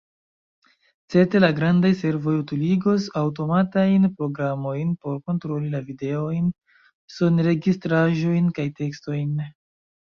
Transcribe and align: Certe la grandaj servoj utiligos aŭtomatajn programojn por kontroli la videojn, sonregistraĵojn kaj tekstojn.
Certe 1.15 1.41
la 1.43 1.49
grandaj 1.59 1.91
servoj 1.99 2.33
utiligos 2.37 3.05
aŭtomatajn 3.23 4.09
programojn 4.23 4.97
por 5.05 5.23
kontroli 5.29 5.71
la 5.77 5.83
videojn, 5.93 6.51
sonregistraĵojn 7.21 8.55
kaj 8.61 8.69
tekstojn. 8.83 9.33